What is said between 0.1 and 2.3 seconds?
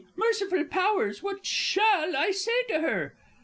Merciful Powers, what shall